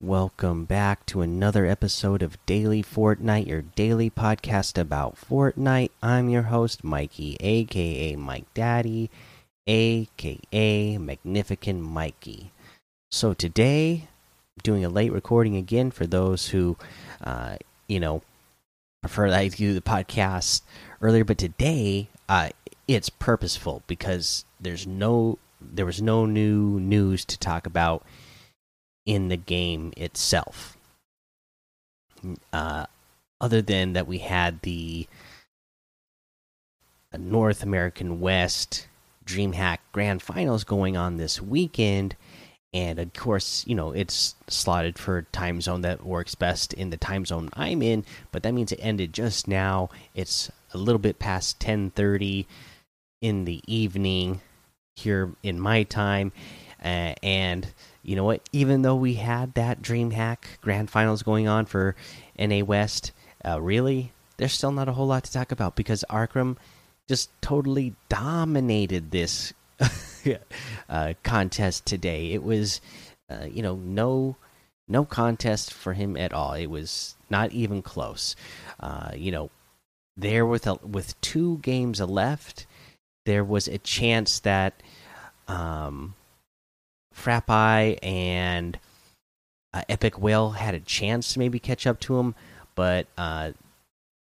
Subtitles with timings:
[0.00, 5.90] Welcome back to another episode of Daily Fortnite, your daily podcast about Fortnite.
[6.00, 9.10] I'm your host, Mikey, aka Mike Daddy,
[9.66, 12.52] aka Magnificent Mikey.
[13.10, 14.06] So today,
[14.62, 16.76] doing a late recording again for those who,
[17.20, 17.56] uh,
[17.88, 18.22] you know,
[19.02, 20.62] prefer that I do the podcast
[21.02, 21.24] earlier.
[21.24, 22.50] But today, uh,
[22.86, 28.04] it's purposeful because there's no, there was no new news to talk about
[29.08, 30.76] in the game itself.
[32.52, 32.84] Uh,
[33.40, 35.06] other than that, we had the
[37.16, 38.86] North American West
[39.24, 42.16] DreamHack Grand Finals going on this weekend.
[42.74, 46.98] And of course, you know, it's slotted for time zone that works best in the
[46.98, 49.88] time zone I'm in, but that means it ended just now.
[50.14, 52.46] It's a little bit past 10:30
[53.22, 54.42] in the evening
[54.96, 56.30] here in my time.
[56.84, 57.72] Uh, and
[58.08, 58.40] you know what?
[58.52, 61.94] Even though we had that DreamHack Grand Finals going on for
[62.38, 63.12] NA West,
[63.44, 66.56] uh, really, there's still not a whole lot to talk about because Arkham
[67.06, 69.52] just totally dominated this
[70.88, 72.32] uh, contest today.
[72.32, 72.80] It was,
[73.28, 74.36] uh, you know, no
[74.88, 76.54] no contest for him at all.
[76.54, 78.34] It was not even close.
[78.80, 79.50] Uh, you know,
[80.16, 82.64] there with a, with two games left,
[83.26, 84.82] there was a chance that.
[85.46, 86.14] Um,
[87.22, 88.78] Frappi and
[89.72, 92.34] uh, EpikWhale had a chance to maybe catch up to him,
[92.74, 93.52] but uh,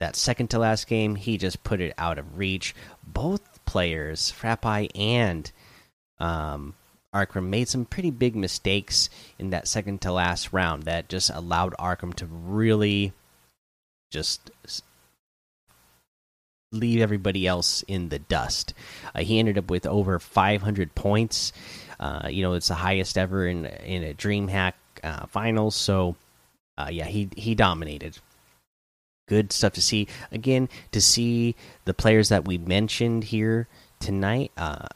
[0.00, 2.74] that second to last game, he just put it out of reach.
[3.06, 5.50] Both players, Frappi and
[6.18, 6.74] um,
[7.14, 11.74] Arkham, made some pretty big mistakes in that second to last round that just allowed
[11.78, 13.12] Arkham to really
[14.10, 14.50] just
[16.72, 18.74] leave everybody else in the dust.
[19.14, 21.52] Uh, he ended up with over 500 points.
[22.00, 24.72] Uh, you know, it's the highest ever in in a DreamHack
[25.04, 25.76] uh, finals.
[25.76, 26.16] So,
[26.76, 28.18] uh, yeah, he he dominated.
[29.28, 30.08] Good stuff to see.
[30.32, 33.68] Again, to see the players that we mentioned here
[34.00, 34.88] tonight uh,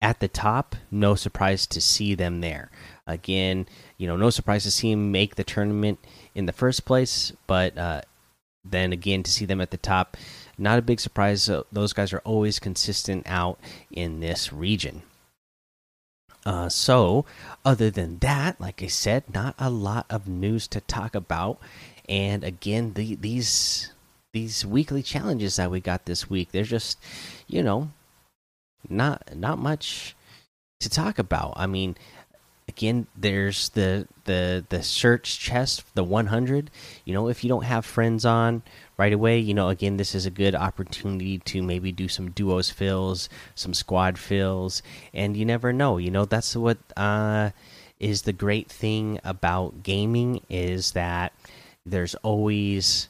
[0.00, 0.76] at the top.
[0.90, 2.70] No surprise to see them there.
[3.08, 3.66] Again,
[3.98, 5.98] you know, no surprise to see him make the tournament
[6.34, 7.32] in the first place.
[7.48, 8.02] But uh,
[8.64, 10.16] then again, to see them at the top
[10.58, 11.50] not a big surprise.
[11.72, 13.58] those guys are always consistent out
[13.90, 15.02] in this region.
[16.46, 17.24] Uh, so,
[17.64, 21.58] other than that, like I said, not a lot of news to talk about.
[22.08, 23.92] And again, the, these
[24.32, 26.98] these weekly challenges that we got this week, they're just,
[27.48, 27.90] you know,
[28.88, 30.14] not not much
[30.78, 31.54] to talk about.
[31.56, 31.96] I mean,
[32.76, 36.70] again, there's the the the search chest, the 100.
[37.04, 38.62] You know, if you don't have friends on
[38.96, 39.38] right away.
[39.38, 43.74] You know, again, this is a good opportunity to maybe do some duos fills, some
[43.74, 44.82] squad fills,
[45.12, 45.98] and you never know.
[45.98, 47.50] You know, that's what uh,
[48.00, 51.32] is the great thing about gaming is that
[51.84, 53.08] there's always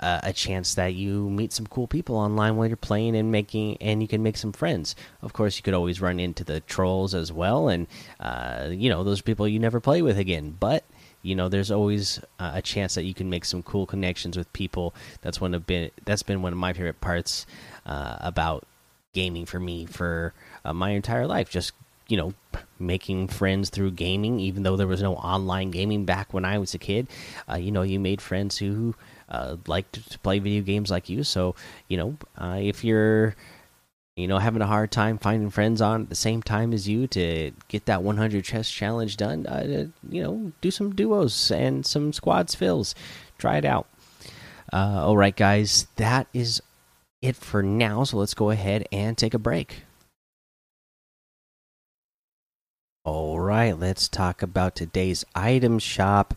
[0.00, 3.76] uh, a chance that you meet some cool people online while you're playing and making
[3.80, 4.96] and you can make some friends.
[5.22, 7.86] Of course you could always run into the trolls as well and
[8.18, 10.56] uh, you know those people you never play with again.
[10.58, 10.84] But
[11.22, 14.52] you know there's always uh, a chance that you can make some cool connections with
[14.52, 14.94] people.
[15.20, 17.46] That's one of been that's been one of my favorite parts
[17.86, 18.66] uh, about
[19.12, 20.32] gaming for me for
[20.64, 21.72] uh, my entire life just
[22.10, 22.32] you know
[22.78, 26.74] making friends through gaming even though there was no online gaming back when i was
[26.74, 27.06] a kid
[27.50, 28.94] uh, you know you made friends who
[29.28, 31.54] uh, liked to play video games like you so
[31.88, 33.36] you know uh, if you're
[34.20, 37.06] you know, having a hard time finding friends on at the same time as you
[37.06, 42.12] to get that 100 chest challenge done, uh, you know, do some duos and some
[42.12, 42.94] squads fills.
[43.38, 43.86] Try it out.
[44.72, 46.60] Uh, all right, guys, that is
[47.22, 48.04] it for now.
[48.04, 49.84] So let's go ahead and take a break.
[53.02, 56.34] All right, let's talk about today's item shop.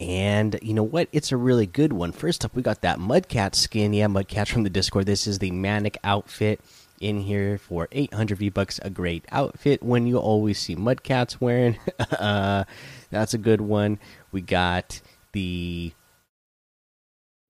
[0.00, 1.08] And you know what?
[1.12, 2.12] It's a really good one.
[2.12, 3.92] First up, we got that Mudcat skin.
[3.92, 5.04] Yeah, Mudcat from the Discord.
[5.04, 6.62] This is the Manic outfit
[7.02, 8.80] in here for 800 V bucks.
[8.82, 11.78] A great outfit when you always see Mudcats wearing.
[12.12, 12.64] uh,
[13.10, 13.98] that's a good one.
[14.32, 15.02] We got
[15.32, 15.92] the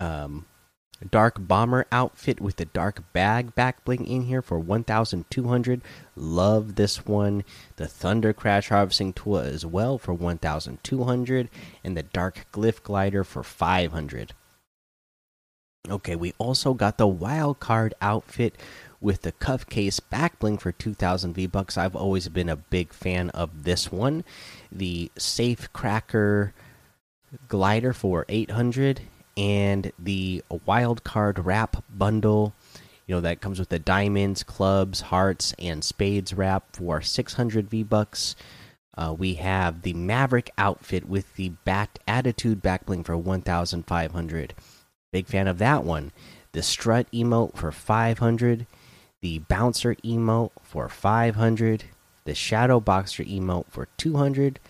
[0.00, 0.44] um,
[1.06, 5.80] dark bomber outfit with the dark bag back bling in here for 1200
[6.16, 7.44] love this one.
[7.76, 11.48] The thunder crash harvesting tool as well for 1200
[11.82, 14.34] and the dark glyph glider for 500
[15.88, 18.54] okay we also got the wild card outfit
[19.00, 21.78] with the cuff case back bling for 2000 V bucks.
[21.78, 24.24] I've always been a big fan of this one.
[24.70, 26.52] The safe cracker
[27.48, 29.00] glider for 800
[29.40, 32.52] and the wild card wrap bundle
[33.06, 37.82] you know that comes with the diamonds clubs hearts and spades wrap for 600 v
[37.82, 38.36] bucks
[39.00, 44.54] uh, we have the Maverick outfit with the Bat Attitude back bling for 1,500.
[45.10, 46.12] Big fan of that one.
[46.52, 48.66] The Strut emote for 500.
[49.22, 51.84] The Bouncer emote for 500.
[52.24, 54.60] The Shadow Boxer emote for 200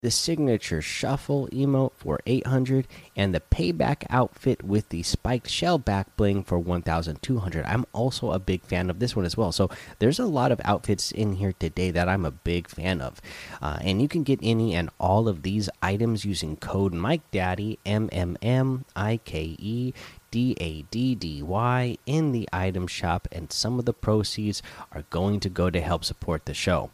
[0.00, 2.86] the signature shuffle emote for 800
[3.16, 8.38] and the payback outfit with the spiked shell back bling for 1200 i'm also a
[8.38, 9.50] big fan of this one as well.
[9.50, 9.68] So
[9.98, 13.20] there's a lot of outfits in here today that i'm a big fan of.
[13.60, 17.78] Uh, and you can get any and all of these items using code mike daddy
[17.84, 19.92] m m m i k e
[20.30, 24.62] D A D D Y in the item shop, and some of the proceeds
[24.92, 26.90] are going to go to help support the show.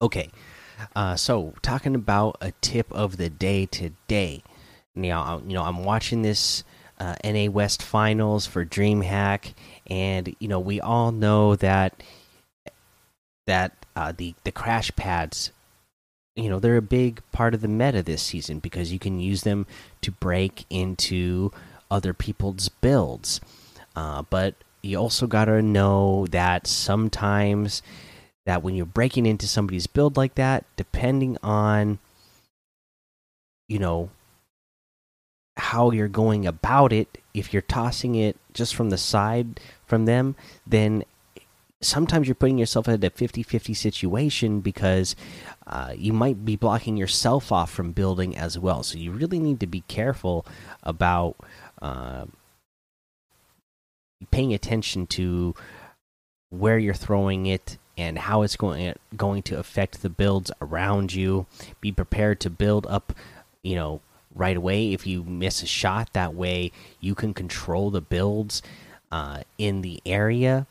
[0.00, 0.30] Okay,
[0.94, 4.42] uh, so talking about a tip of the day today.
[4.94, 6.64] Now, you know, I'm watching this
[6.98, 9.54] uh, NA West Finals for DreamHack,
[9.88, 12.02] and you know, we all know that
[13.46, 15.50] that uh, the the crash pads,
[16.36, 19.42] you know, they're a big part of the meta this season because you can use
[19.42, 19.66] them
[20.02, 21.52] to break into
[21.90, 23.40] other people's builds.
[23.96, 27.82] Uh, but you also got to know that sometimes
[28.46, 31.98] that when you're breaking into somebody's build like that, depending on
[33.68, 34.10] you know
[35.56, 40.36] how you're going about it, if you're tossing it just from the side from them,
[40.66, 41.04] then
[41.80, 45.14] sometimes you're putting yourself in a 50 50 situation because
[45.66, 48.82] uh, you might be blocking yourself off from building as well.
[48.82, 50.46] So you really need to be careful
[50.82, 51.36] about
[51.80, 52.26] uh,
[54.30, 55.54] paying attention to
[56.50, 61.46] where you're throwing it and how it's going going to affect the builds around you.
[61.80, 63.12] Be prepared to build up,
[63.62, 64.00] you know,
[64.34, 64.92] right away.
[64.92, 68.62] If you miss a shot, that way you can control the builds
[69.12, 70.66] uh, in the area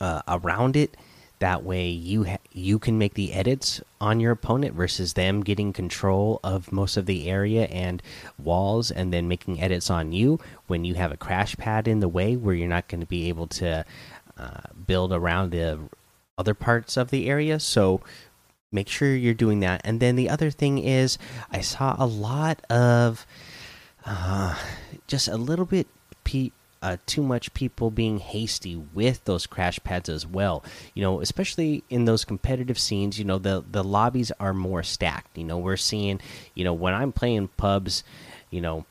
[0.00, 0.96] uh, around it.
[1.38, 6.38] That way you you can make the edits on your opponent versus them getting control
[6.44, 8.00] of most of the area and
[8.38, 10.38] walls and then making edits on you
[10.68, 13.28] when you have a crash pad in the way where you're not going to be
[13.28, 13.84] able to
[14.86, 15.78] build around the
[16.38, 17.60] other parts of the area.
[17.60, 18.00] So
[18.70, 19.82] make sure you're doing that.
[19.84, 21.18] And then the other thing is,
[21.50, 23.26] I saw a lot of
[24.04, 24.56] uh,
[25.06, 25.86] just a little bit
[26.82, 30.64] uh, too much people being hasty with those crash pads as well.
[30.94, 33.18] You know, especially in those competitive scenes.
[33.18, 35.38] You know, the the lobbies are more stacked.
[35.38, 36.20] You know, we're seeing.
[36.54, 38.02] You know, when I'm playing pubs,
[38.50, 38.86] you know,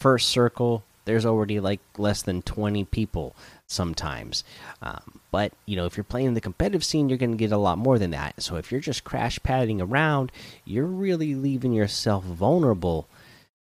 [0.00, 0.84] first circle.
[1.04, 3.34] There's already like less than 20 people
[3.68, 4.42] sometimes.
[4.82, 7.58] Um, but you know, if you're playing the competitive scene, you're going to get a
[7.58, 8.42] lot more than that.
[8.42, 10.32] So if you're just crash padding around,
[10.64, 13.08] you're really leaving yourself vulnerable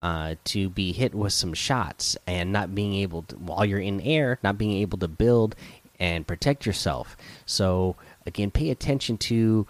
[0.03, 4.01] uh, to be hit with some shots and not being able to, while you're in
[4.03, 5.57] air, not being able to build
[5.99, 7.17] and protect yourself.
[7.47, 7.97] So
[8.27, 9.67] again, pay attention to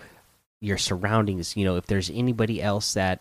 [0.61, 1.57] your surroundings.
[1.57, 3.21] You know, if there's anybody else that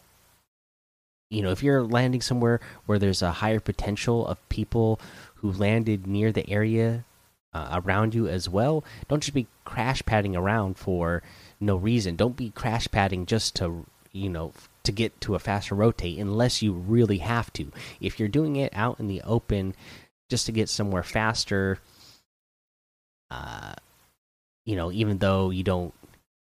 [1.33, 4.99] you know, if you're landing somewhere where there's a higher potential of people
[5.35, 7.05] who landed near the area
[7.53, 8.83] uh, around you as well.
[9.07, 11.21] Don't just be crash padding around for
[11.59, 12.15] no reason.
[12.15, 16.61] Don't be crash padding just to, you know, to get to a faster rotate unless
[16.61, 17.71] you really have to.
[18.01, 19.75] If you're doing it out in the open
[20.29, 21.79] just to get somewhere faster,
[23.29, 23.73] uh,
[24.65, 25.93] you know, even though you don't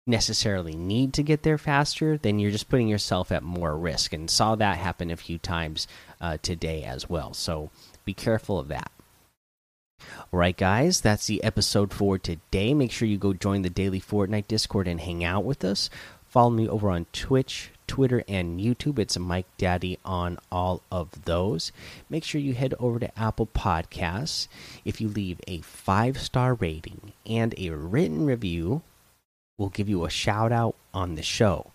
[0.06, 4.12] necessarily need to get there faster, then you're just putting yourself at more risk.
[4.12, 5.86] And saw that happen a few times
[6.20, 7.34] uh, today as well.
[7.34, 7.70] So
[8.04, 8.90] be careful of that.
[10.32, 12.74] All right, guys, that's the episode for today.
[12.74, 15.88] Make sure you go join the daily Fortnite Discord and hang out with us.
[16.26, 18.98] Follow me over on Twitch, Twitter, and YouTube.
[18.98, 21.70] It's Mike Daddy on all of those.
[22.08, 24.48] Make sure you head over to Apple Podcasts.
[24.84, 28.82] If you leave a five star rating and a written review,
[29.62, 31.70] we'll give you a shout out on the show.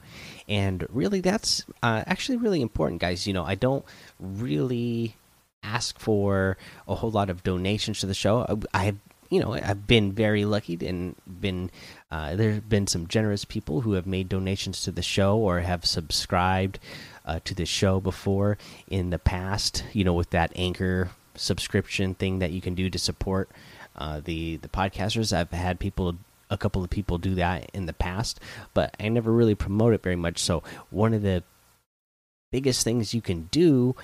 [0.50, 3.26] And really, that's uh, actually really important, guys.
[3.26, 3.86] You know, I don't
[4.20, 5.16] really
[5.64, 8.60] ask for a whole lot of donations to the show.
[8.74, 8.98] I, have
[9.30, 11.72] you know I've been very lucky and been
[12.12, 15.62] uh, there have been some generous people who have made donations to the show or
[15.62, 16.80] have subscribed
[17.26, 18.58] uh, to the show before
[18.90, 19.86] in the past.
[19.94, 23.50] You know, with that anchor subscription thing that you can do to support
[23.96, 25.36] uh, the the podcasters.
[25.36, 26.18] I've had people
[26.50, 28.40] a couple of people do that in the past,
[28.74, 30.40] but I never really promote it very much.
[30.40, 31.44] So one of the
[32.52, 33.96] biggest things you can do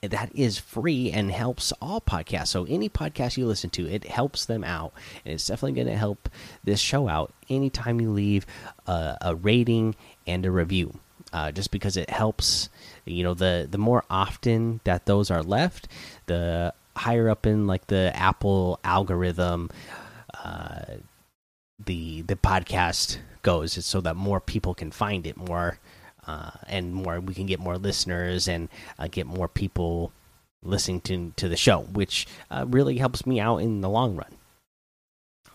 [0.00, 2.48] that is free and helps all podcasts.
[2.48, 4.92] So any podcast you listen to, it helps them out,
[5.24, 6.28] and it's definitely going to help
[6.62, 8.46] this show out anytime you leave
[8.86, 9.94] a, a rating
[10.26, 10.98] and a review.
[11.32, 12.68] Uh, just because it helps,
[13.04, 15.88] you know, the the more often that those are left,
[16.26, 19.68] the higher up in like the Apple algorithm.
[20.32, 20.82] Uh,
[21.86, 25.78] the the podcast goes, is so that more people can find it more,
[26.26, 30.12] uh, and more we can get more listeners and uh, get more people
[30.62, 34.34] listening to to the show, which uh, really helps me out in the long run.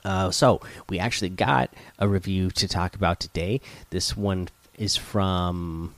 [0.05, 3.59] Uh, so we actually got a review to talk about today.
[3.89, 5.93] This one is from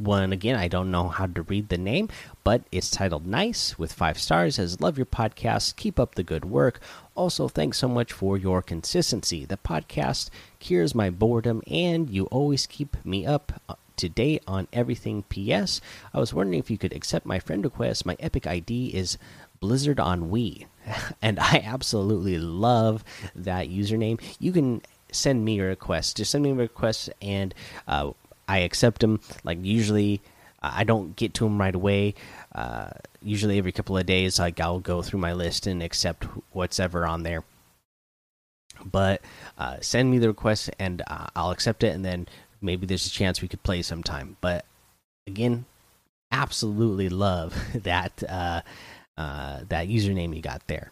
[0.00, 0.56] one again.
[0.56, 2.08] I don't know how to read the name,
[2.42, 4.58] but it's titled "Nice" with five stars.
[4.58, 6.80] As love your podcast, keep up the good work.
[7.14, 9.44] Also, thanks so much for your consistency.
[9.44, 14.68] The podcast cures my boredom, and you always keep me up uh, to date on
[14.72, 15.22] everything.
[15.24, 15.80] P.S.
[16.14, 18.06] I was wondering if you could accept my friend request.
[18.06, 19.18] My Epic ID is
[19.60, 20.66] Blizzard on Wii,
[21.22, 23.04] and I absolutely love
[23.34, 24.20] that username.
[24.38, 26.16] You can send me a request.
[26.16, 27.54] Just send me a request, and
[27.86, 28.12] uh,
[28.50, 29.20] I accept them.
[29.44, 30.20] Like usually,
[30.60, 32.14] I don't get to them right away.
[32.52, 32.90] Uh,
[33.22, 37.06] usually, every couple of days, like I'll go through my list and accept what's ever
[37.06, 37.44] on there.
[38.84, 39.22] But
[39.56, 42.26] uh, send me the request, and uh, I'll accept it, and then
[42.60, 44.36] maybe there's a chance we could play sometime.
[44.40, 44.64] But
[45.28, 45.64] again,
[46.32, 48.62] absolutely love that uh,
[49.16, 50.90] uh, that username you got there.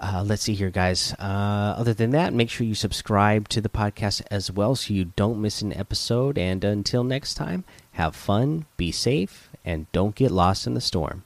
[0.00, 1.12] Uh, let's see here, guys.
[1.18, 5.04] Uh, other than that, make sure you subscribe to the podcast as well so you
[5.04, 6.38] don't miss an episode.
[6.38, 11.24] And until next time, have fun, be safe, and don't get lost in the storm.